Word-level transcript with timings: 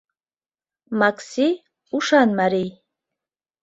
Макси— 0.99 1.47
ушан 1.95 2.29
марий. 2.39 2.71